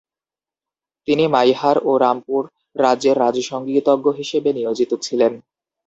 [1.07, 2.41] তিনি মাইহার ও রামপুর
[2.75, 5.33] রাজ্যের রাজসঙ্গীতজ্ঞ হিসেবে নিয়োজিত ছিলেন।